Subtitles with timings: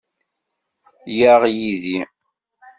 [1.15, 1.99] Yyaɣ yid-i.